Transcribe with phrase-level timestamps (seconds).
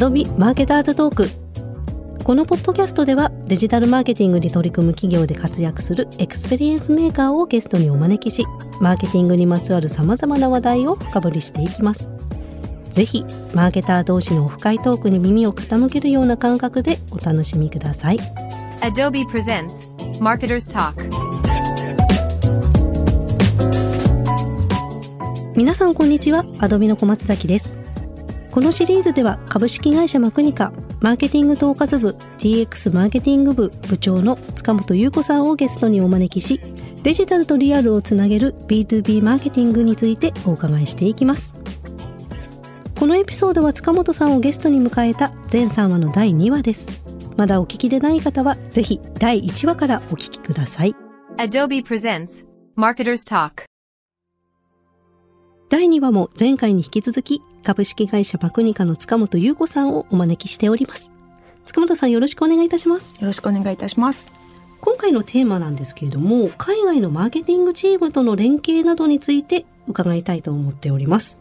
[0.00, 1.28] Adobe Marketer's Talk
[2.24, 8.46] このポッドキャストではデジタルマーケティングに取り組む企業で活躍するエクスペリエンスメーカーをゲストにお招きし
[8.80, 12.08] マーケティングにまつわるさまざまな話題を深掘りしていきます。
[12.92, 18.18] ぜひマーケター同士のオフ会トークに耳を傾けるような感覚でお楽しみください。
[18.80, 19.86] Adobe presents
[20.18, 20.94] Marketers Talk.
[25.54, 26.46] 皆さんこんにちは。
[26.58, 27.76] アドビの小松崎です
[28.50, 36.60] このシリーズでは株式会社マクニカマーケティング統括部 DX マーケティング部部長の塚本優子さんをゲストにお招きし
[37.02, 41.54] デジタルとリアルをつなげる B2B マーケティングについてお伺いしていきます。
[42.98, 47.02] このエピソードは塚本さんをゲストに迎えた全3話の第2話です。
[47.38, 50.94] まだお聞きでない方はぜひ第1話からお聞きください。
[51.38, 52.44] Adobe presents
[52.76, 53.69] Marketers Talk.
[55.70, 61.12] 第2話も前回に引き続き株式会社パクニカの塚本優子さんをお招きしております。
[61.64, 63.20] 塚本さんよろしくお願いいたします。
[63.20, 64.32] よろしくお願いいたします。
[64.80, 71.40] 今回のテーマなんですけれども海外のマーケティングチームとの連携などについて伺いたいと思っております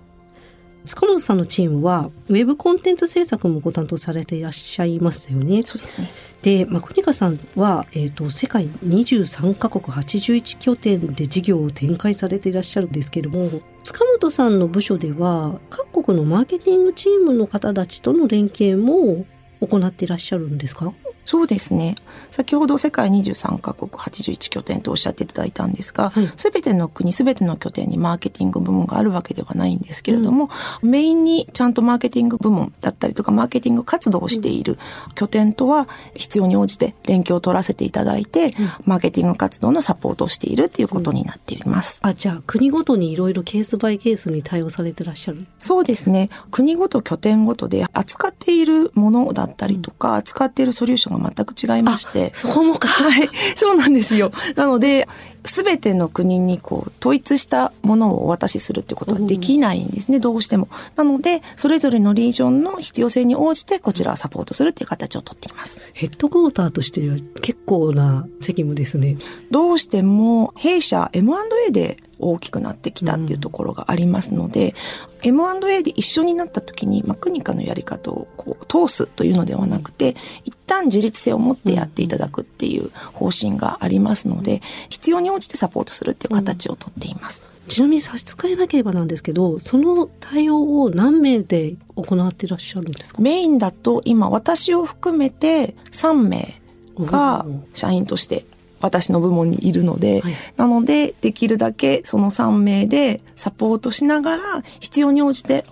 [0.89, 6.09] 塚本さんのチームはウェブコンテンツ制作もご担当されていらっしゃいますよねそうですね。
[6.41, 19.25] でマクニカさんは、えー、と世界23カ国81拠点で事業を展開されていらっしゃるんですけれども塚本さんの部署では各国のマーケティングチームの方たちとの連携も
[19.61, 20.91] 行っていらっしゃるんですか？
[21.25, 21.95] そうですね。
[22.31, 30.49] 先ほど世界23カ国81拠点とおっしゃっていただいたんですがはい、すべ、ての国すべての拠点にマーケティング部門があるわけではないんですけれども、
[30.81, 34.77] メインにちゃんとマーケティング部門だったりとかマーケティング活動をしている
[35.15, 38.53] 拠点とは必要に応じて連携を取らせていただいて、
[38.85, 41.99] マーケティング活動のサポートをしているっていうことになっています。
[42.03, 45.47] あじゃあ国ごとにいろいろケースバイケースに対応されてらっしゃる？
[45.59, 46.29] そうですね。
[46.51, 52.31] 国ごと拠点ごとで扱っているものだったりとか、扱っているソリューションが全く違いまして。
[52.33, 53.29] そこもかはい。
[53.55, 54.31] そうなんですよ。
[54.55, 55.07] なので、
[55.45, 60.67] すべての国にこう、統一したものをお渡しするってことはできないんですね、どうしても。
[60.95, 65.81] なので、それぞれのリージョンの必要性に応じて、こちらはサポートするっていう形をとっています。
[65.93, 69.17] ヘッドクォーターとしては結構な責務ですね
[69.51, 74.75] どうしても、弊社 M&A で大きくなってきたっていうところがありますので、
[75.23, 87.43] M&A で一緒になった時に、マクニカのやり方をこう通すというのではなくて、一旦自立性を持ってやっていただくっていう方針がありますので、必要に応じてサポートするっていう形をとっています。
[87.67, 93.21] ちなみに差し支えなければなんですけどその対応を何名で行っていらっしゃるんですか？
[93.21, 96.59] メインだと今私を含めて3名
[96.99, 98.45] が社員として
[98.81, 100.35] 私の部門にいるので、はい。
[100.55, 105.63] なのでできるだけその3名でサポートしながら必要に応じて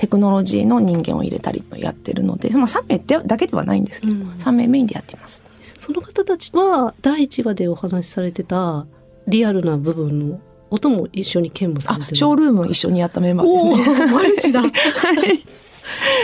[0.00, 5.42] テクノロジーの人間を入れたりやってるので、まあ、3名でだけではないんですけど、うん3名メインでやっています。
[5.76, 8.86] その方たちは第1話でお話しされてた
[9.28, 10.40] リアルな部分の
[10.70, 14.04] 音も一緒に兼務さあれてるショールーム一緒にやったメンバーですおね。
[14.06, 14.62] ーマルチだ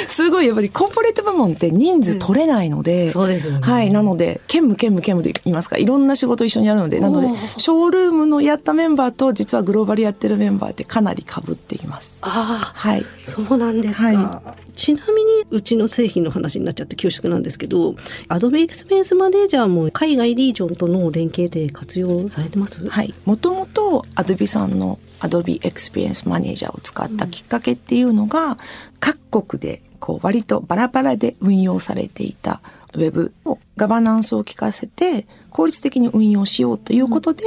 [0.06, 3.90] すごいやっぱりコーポレート部門って人数取れないので、そうですよねはい。
[3.90, 7.28] なので、兼務兼務兼務で言いますか、いろんな仕事一緒にやるので、なので
[7.58, 12.16] ショールームのやったメンバーと、実はグローバルやってるメンバーってかなり被っています。
[12.20, 13.04] ああはい。
[13.24, 17.94] そうなんですか、はちなみにうちの製品の話になっちゃって恐縮なんですけど
[18.28, 22.86] アドビエクスペースマネージャーも海外リージョンとの連携で活用されてます？
[22.86, 23.14] はい。
[23.24, 28.58] もともと、アドビさんの Adobe Experience Manager を使ったきっかけっていうのが、
[29.00, 32.60] 各国で、こう、割とバラバラで運用されていた
[32.94, 37.44] ウェブをガバナンスを効かせて、効率的に運用しようということで、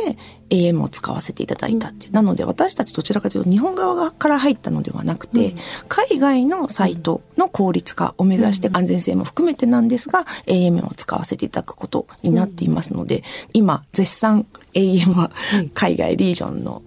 [0.49, 2.11] AM を使わせていただいたっていう。
[2.11, 5.53] なので私たちどちらかというと日本側から入ったのではなくて、
[5.87, 15.31] 海外のサイトの効率化を目指して安全性も含めてなんですが、AM を使わせていただくことになっていますので、今絶賛 AM は
[15.75, 16.81] 海外リージョンの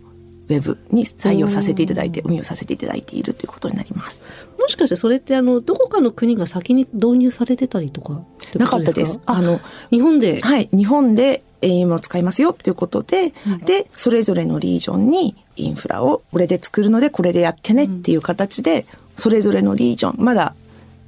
[0.48, 4.24] ウェブに採用させていただいて、運用させていただいているということになります。
[4.58, 8.22] もしかしてそれってあのどこかの国が先に導入されてたりとか
[8.56, 9.20] なかったです。
[9.26, 9.60] ああの、
[9.90, 13.32] 日本で、はい、日本で AM を使いますよっていうことで、
[13.64, 18.86] で、それぞれのリージョンにインフラをこれで作るのでこれでやってねっていう形で、
[19.16, 20.54] それぞれのリージョン、まだ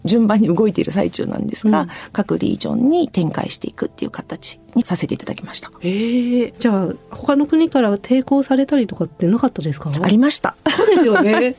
[0.04, 1.88] 順番に動いている最中なんですが、うん。
[2.12, 5.70] 各リージョンに展開していくっていう形にさせていただきました。
[5.80, 6.54] へえ。
[6.58, 9.90] じゃあ他の国から抵抗されたりとかってなかったですか？
[10.02, 10.56] ありました。
[10.76, 11.56] そうですよね。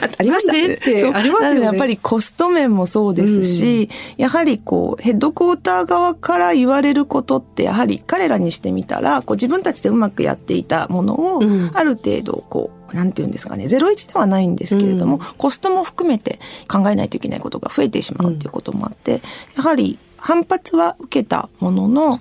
[0.00, 0.52] あ ありました。
[0.52, 1.12] なんでってそう。
[1.12, 1.60] ありますよね。
[1.62, 11.70] やっぱりコスト面もそうですし、やはりこうヘッドクォーター側から言われることってやはり彼らにしてみたらこう自分たちでうまくやっていたものをうん。
[11.74, 16.38] ある程度こうなんていうんですかね、01ではないんですけれども、うんコストも含めて
[16.68, 19.22] 考えないといけないことが増えてしまうっていうこともあって、
[19.56, 22.18] やはり反発は受けたものの、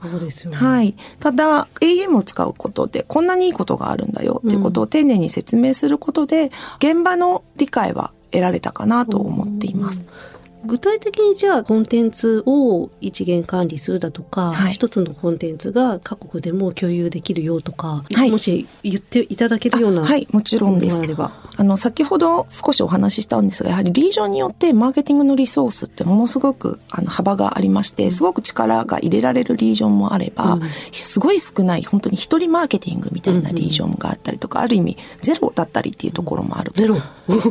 [0.49, 0.55] ね。
[0.55, 0.95] はい。
[1.19, 10.05] ただ、AM を使うことで、こんなにいいことがあるんだよっていうことを丁寧に説明することで、現場の理解は得られたかなと思っています。
[10.65, 21.29] 具体的にじゃあコンテンツを一元管理するだとか、はい一つのコンテンツが各国でも共有できるよとか、はいもし言っていただけるようなあはい、もちろんですものがあ。
[21.29, 21.44] れば。
[21.57, 30.61] あの、先ほど少しお話ししたんですが、やはりリージョンによってマーケティングのリソースってものすごくあの幅がありまして、すごく力が入れられるリージョンもあれば、うん
[30.91, 36.97] すごい少ない、本当に一人マーケティングみたいなリージョンがあったりとか、ある意味ゼロだったりっていうところもあるとゼロ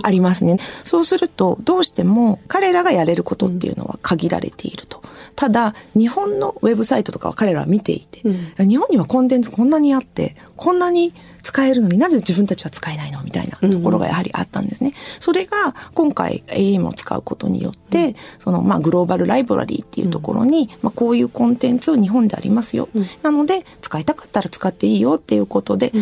[0.02, 0.58] ありますね。
[0.84, 5.03] そうすると、どうしても彼らがやれることっていうのは限られていると。
[5.36, 8.22] ただ、日本のウェブサイトとかは彼らは見ていて、
[8.58, 14.94] 日本にはコンテンツこんなにあって、こんなに使えるのになぜ自分たちは使えないのみたいなところがやはりあったんですね。
[15.20, 22.88] それが今回 AM を使うことによって、そのまあグローバルライブラリーっていうところに、まあこういうコンテンツを日本でありますよ。
[23.22, 25.92] なので使いたかったら使っていいよっていうことで、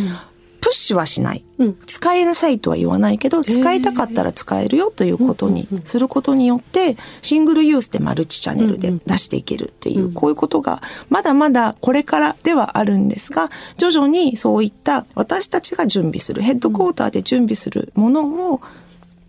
[0.73, 1.45] シュはしない。
[1.59, 1.79] うん。
[1.87, 18.61] 使いなさいとは言わないけど、使いたかったら使えるよということにすることによって、シングルユースでマルチチャンネルで出していけるっていう、こういうことが、まだまだこれからではあるんですが、徐々にそういった私たちが準備する、ヘッドクォーターで準備するものを、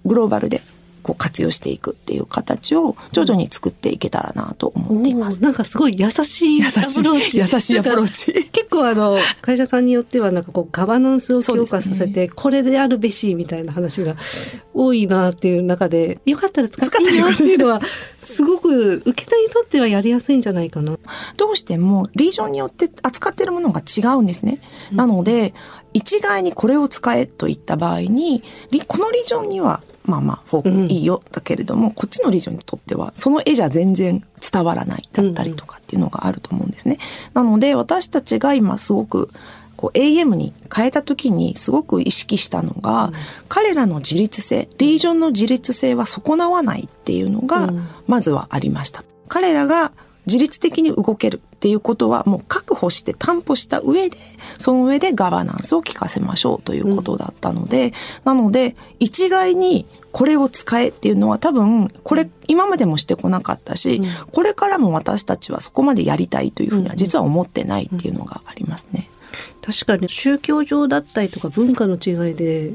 [0.06, 0.62] グローバルで
[1.04, 5.44] こう活用していくっていう形を徐々に作っていけたらなと思っています。
[5.44, 7.40] なんかすごい優しいアプローチ。
[7.40, 14.16] 優しいアプローチ結構あの、会社さんによってはなんかこうガバナンスを強化させて、これであるべしみたいな話が
[14.74, 17.82] 多いなっていう中で、よかったら使っていいよっていうのは、
[18.18, 20.98] すごく受け手にとってはやりやすいんじゃないかな。
[21.38, 24.60] どうしてもリージョンによって扱っているものが違うんですね。
[24.92, 25.54] なので、
[25.94, 34.22] 一概にこれを使えといった場合に、リこのリージョンには、まあまあ、フォーうんクいいよだけれども、こっちのリージョンにとっては、その絵じゃ全然
[34.52, 36.98] 伝わらないだったりとかっていうのがあると思うんですね。
[37.34, 39.30] なので、私たちが今すごく、
[39.76, 43.12] こう AM に変えた時にすごく意識したのが、
[43.50, 49.04] 彼らの自立性、リージョンの自立性は損なわないっていうのがうん、まずはありました。
[49.28, 49.92] 彼らが
[50.26, 54.18] 自律的に動けるっていうことはもう確保して担保した上で、
[54.58, 57.94] その上でガバナンスを効かせましょうということだったので、
[58.24, 69.10] なので一概にこれを使えっていうのは多分これ今までもしてこなかったし、これからも私たちはそこまでやりたいというふうには実は思ってないっていうのがありますね。
[69.62, 72.74] 確かに宗教上だったりとか文化の違いで、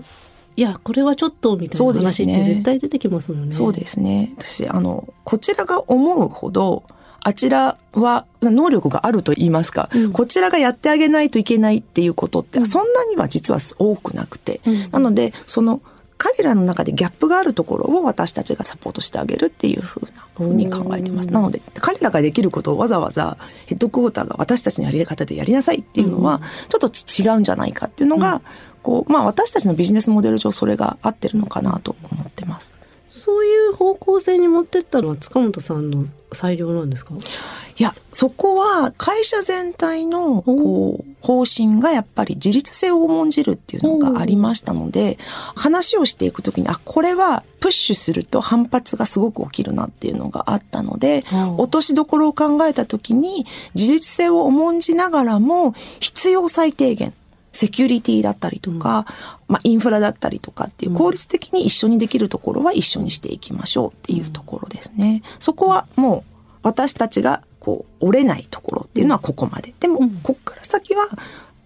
[0.56, 3.54] いや、これはちょっとみたいな話って絶対出てきますもんね。
[3.54, 4.34] そうですね。
[4.38, 6.82] 私、あの、こちらが思うほど、
[7.28, 10.12] あちらは能力があると言いますか、うん。
[10.12, 14.90] こちらがやってあげないといけないっていうことって、そんなには実は多くなくて、うん。
[14.90, 15.82] なので、その、
[16.16, 21.28] 彼らの中でギャップがあるところを私たちがサポートしてあげるっていうふうなふうに考えてます。
[21.28, 21.34] うん。
[21.34, 23.36] なので、彼らができることをわざわざ
[23.66, 26.40] ヘッドクォーターが私たちのやり方でやりなさいっていうのは、
[26.70, 28.40] ちょっとち違うんじゃないかっていうのが、
[28.82, 32.72] こう、まあ私たちのビジネスモデル上それが合ってるのかなと思ってます。
[33.08, 37.14] そういう方向性に持ってったのは塚本さんの裁量なんですか？
[37.14, 45.16] いや、そこは会社全体のこう方針がやっぱり自立性を重んじるっていうのがありましたので、
[45.54, 57.14] 話をしていくときに、あ、これはプッシュすると反発がすごく起きるなっていうのがあったので、うん落としどころを考えたときに、自立性を重んじながらも必要最低限、
[57.52, 59.06] セキュリティだったりとか、
[59.48, 65.22] まあ、インフラだったりとかっていう効率的に一緒にできるところは一緒にしていきましょうっていうところですね。
[65.38, 69.74] そこはもう私たちがこう折れないところっていうのはここまで。
[69.80, 71.06] でも、うんこっから先は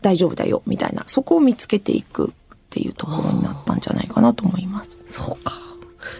[0.00, 5.00] 大丈夫だよみたいな、そこを見つけていくっていうところになったんじゃないかなと思います。
[5.06, 5.52] そうか。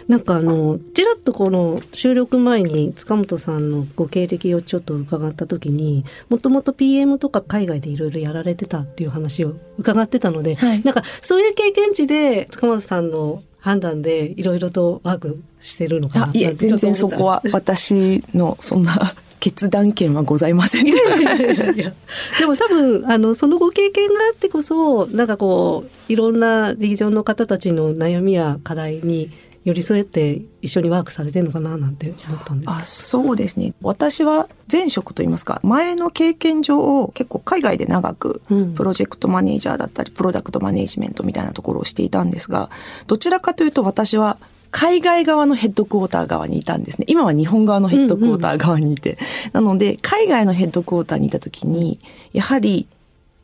[0.07, 10.83] なんかあの、ちらっとこの収録前に塚本さんのご経歴をちょっと伺った時に、もともと PM とか海外でいろいろやられてたっていう話を伺ってたので、はい。
[10.83, 20.87] なんかそういう経験値で塚本さんの判断でいろいろとワークしてるのかなあいえ、全然そこは私のそんな決断権はございません。
[20.87, 21.93] いやいやいやいや。
[22.39, 29.31] でも多分あのそのご経験があってこそなんかこういろんなリージョンの方たちの悩みや課題に
[29.65, 42.69] 寄り添えて一緒にワークされてるのかななんて思ったんですあそうですね私は前職といいますか前の経験上結構海外で長くうんプロジェクトマネージャーだったりプロダクトマネージメントみたいなところをしていたんですが
[43.07, 44.37] どちらかというと私は
[44.73, 47.05] 海外側のヘッドクォーター側にいたんですね。
[47.07, 49.19] 今は日本側のヘッドクォーター側にいて。
[49.51, 51.99] なので、海外のヘッドクォーターにいた時に、
[52.33, 52.87] やはり、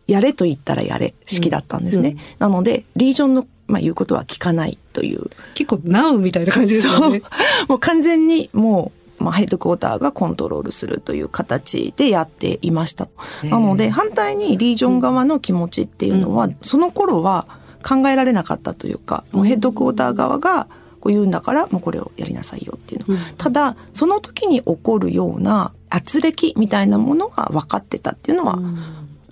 [0.08, 2.10] やれと言ったらやれ式だったんですね。
[2.10, 5.28] うんなので、リージョンのまあ、言うことは聞かないという。
[5.54, 7.22] 結構、ナウみたいな感じですよね。
[7.70, 13.08] もう完全にもう、まあ、ヘッドクォーターがコントロールするという形でやっていました。
[13.44, 17.46] なので、反対にリージョン側の気持ちっていうのは、その頃は
[17.88, 20.68] 考えられなかったというか、もうヘッドクォーター側が、
[21.00, 28.60] こう言うんだからもうこれをやりなさいよっていうの、うん、ただその時に起こるような圧力みたいなものは分かってたっていうのは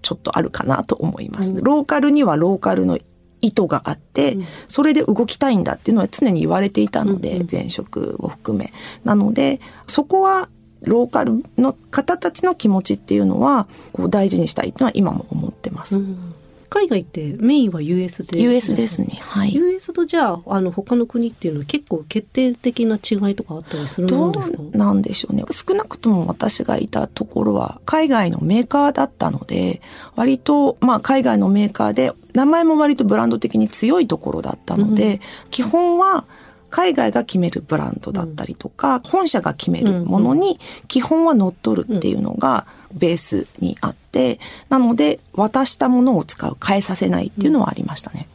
[0.01, 2.97] ちょっとあるかなと思います、うん、ローカルにはローカルの
[3.41, 8.73] 意図があって、うん、それで動きたいんだっていうのは常に言われていたので、前職を含め。
[9.03, 10.49] なのでそこは
[10.81, 15.97] ローカルの方たちの気持ちっていうのはこう大事にしたいというのは今も思ってます。
[15.97, 16.33] うん。
[16.69, 19.19] 海外ってメインは US で US ですね。
[19.21, 19.53] はい。
[19.55, 24.61] US とじゃああの他の国っていうのは結構決定的な違いとかあったりするんですか？
[24.73, 25.45] なんでしょうね。
[25.49, 29.81] 少なくとも私がいたところは海外のメーカーだったので
[30.17, 36.25] 割とまあ海外のメーカーで名前も割とブランド的に強いところだったので、うん、基本は
[36.69, 44.39] 海外が決めるブランドだったりとか、うん、本社が決めるものに基本は乗っ取るっていうのがベースにあって、
[44.69, 48.27] なので渡したものを使う、変えさせないっていうのはありましたね。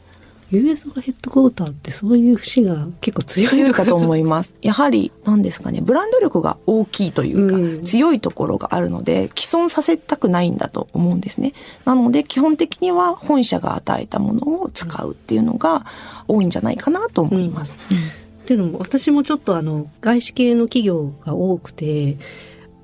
[0.57, 4.55] US がヘッドクォーターってそういう節が結構強い強いかと思います。
[4.61, 11.53] やはり何ですかねブランド力が大きいというか、うん、強いところがあるので既存させたくないんだと思うんですね。
[11.85, 15.85] なので基本的には本社が与えたものを使うっていうのが
[16.27, 17.73] 多いんじゃないかなと思います。
[17.91, 18.03] うんうん
[18.43, 22.17] っていうのも私もちょっとあの外資系の企業が多くて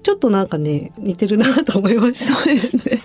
[0.04, 2.36] ちょっとなんかね似てるなと思いました。
[2.36, 3.02] そうですね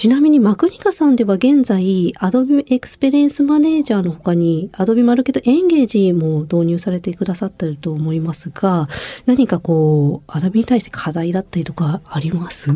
[0.00, 8.88] ちなみにマクニカさんでは現在 Adobe エクスペリエンスマネージャーの他に Adobe マルケットエンゲージも導入されてくださってると思いますが
[9.26, 12.70] 何かこう Adobe に対して課題だったりとかあります？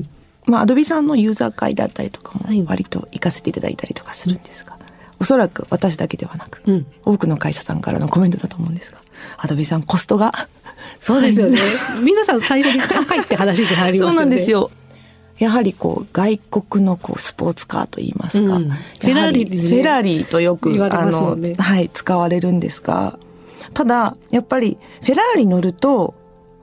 [0.45, 4.85] まあ、Adobe さんのユーザー会だったりとかも割と行かせていただいたりとかするんですが、はい
[5.21, 9.01] おそらく私だけではなく、うん、多くの会社さんからのコメントだと思うんですが、
[9.39, 10.49] アドビさんコストが。
[11.01, 11.59] そうですよね。
[12.05, 14.13] 皆さん最初に高いって話で入りますよね。
[14.13, 14.71] そうなんですよ。
[15.39, 23.19] やはりこう外国のこうスポーツカーといいますか、うん、フェラーリ、ね、フェラーリとよく、ね、あの、はい、使われるんですが、
[23.73, 26.15] ただ、やっぱりフェラーリ乗ると、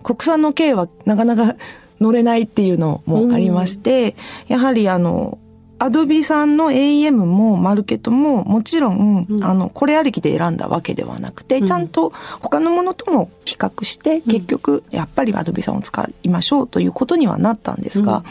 [0.03, 1.55] 国産の軽はなかなか
[1.99, 4.15] 乗れないっていうのもありまして、
[4.49, 5.37] うん、やはりあの、
[5.81, 18.23] アドビさんの AEM もマルケットももちろん、うん、あの、これありきで選んだわけではなくて、うん、ちゃんと他のものとも比較して、結局、やっぱりアドビさんを使いましょうということにはなったんですが、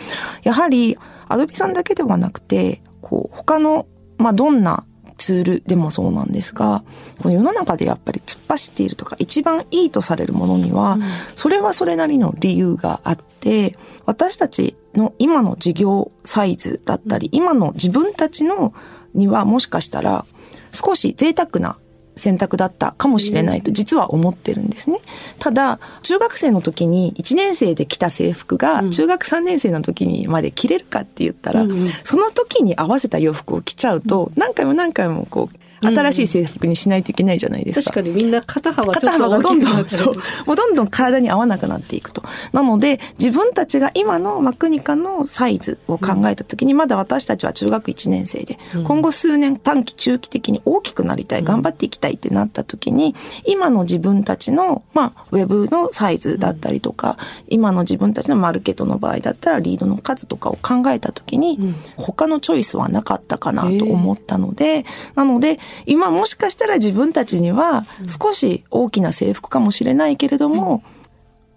[0.45, 4.85] やはり、アドビさんだけではなくて、こう、他の、まあ、どんな
[5.21, 6.83] ツールでもそうなんですが、
[7.19, 10.99] この世の中でやっぱり突っ走っているとか、一番いいとされるものには、
[11.37, 18.73] それはそれなりの理由があって、私たちの今の事業サイズだったり、今の自分たちの
[19.13, 20.25] にはもしかしたら
[20.73, 21.79] 少し贅沢な
[22.17, 24.99] 選択だったかもしれないと実は思ってるんですね。
[25.39, 31.67] ただ、中学生の時に1年生で着た制服が中学3年生の時にまで着れるかって言ったら、
[32.05, 37.91] その時に合わせた洋服を着ちゃうと、何回も何回もこう、新しい制服にしないといけないじゃないですか。
[37.91, 40.15] 確かにみんな肩幅肩幅がどんどん、そう、
[40.47, 42.23] もうどんどん体に合わなくなっていくと。
[42.53, 53.15] なので、自分たちが今のマクニカのサイズを考えた時に、まだ私たちは中学1年生で、今後数年短期中期的に大きくなりたい、頑張っていきたいってなった時に、
[53.47, 57.17] 今の自分たちの、まあ、ウェブのサイズだったりとか、
[57.49, 61.59] 今の自分たちのマルケットの場合だったらリードの数とかを考えた時に、
[61.97, 64.85] 他のチョイスはなかったかなと思ったので、
[65.15, 70.83] なので、今もしかしたら自分たちには少し大きな制服かもしれないけれども、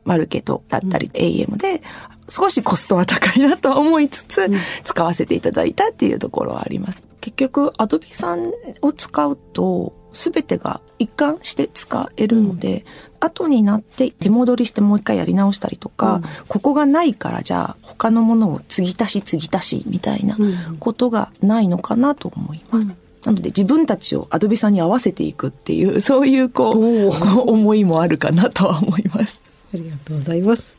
[0.05, 1.81] マルケットだったり AM で
[2.29, 4.49] 少しコストは高いなと思いつつ
[4.83, 7.03] 使わせていただいたっていうところはあります。
[7.21, 8.51] 結局、アドビさん
[8.81, 12.79] を使うと、すべてが一貫して使えるので、
[13.21, 20.37] うん、後になって手戻りしてもう一回やり直したりとか、うん、ここがないからじゃあ他のものを継ぎ足し継ぎ足しみたいな
[20.79, 22.89] ことがないのかなと思います。
[22.89, 29.41] うんなので自分たちをアドビさんに合わせていくっていう、 そういうこう、思いもあるかなとは思います。
[29.73, 30.77] ありがとうございます。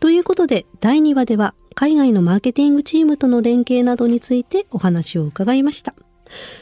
[0.00, 5.94] ということで、第2話では海外のマーケティングチームとの連携などについてお話を伺いました。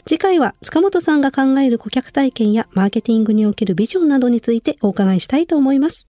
[0.05, 6.07] 次回は塚本さんが考える顧客体験やマーケティングにおけるビジョンなどについてお伺いしたいと思います。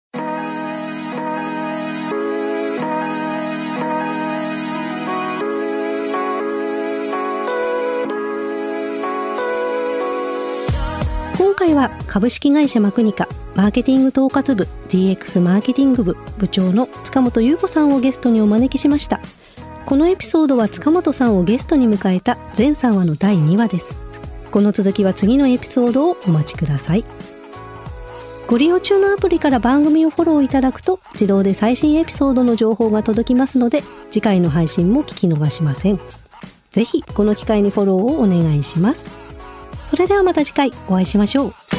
[11.66, 19.20] 回は株式会社マクニカマーケティング統括部 DX マーケティング部部長の塚本優子さんをゲストにお招きしました。
[19.84, 23.98] このエピソードは塚本さんをゲストに迎えた全3話の第2話です。
[24.52, 27.04] この続きは次のエピソードをお待ちください。
[28.46, 35.98] ご利用中のアプリから番組をフォローいただくと自動で最新エピソードの情報が届きますので次回の配信も聞き逃しません。
[36.70, 39.25] ぜひこの機会にフォローをお願いします。
[39.86, 41.75] それではまた次回お会いしましょう。